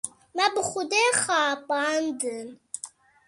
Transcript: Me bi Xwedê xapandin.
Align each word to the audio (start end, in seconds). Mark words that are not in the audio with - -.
Me 0.35 0.45
bi 0.53 0.61
Xwedê 0.69 1.03
xapandin. 1.23 2.47